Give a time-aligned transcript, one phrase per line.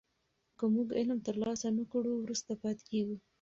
[0.57, 3.17] که موږ علم ترلاسه نه کړو وروسته پاتې کېږو.